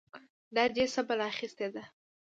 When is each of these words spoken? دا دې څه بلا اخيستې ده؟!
دا 0.55 0.63
دې 0.75 0.85
څه 0.93 1.01
بلا 1.07 1.25
اخيستې 1.33 1.67
ده؟! 1.73 1.83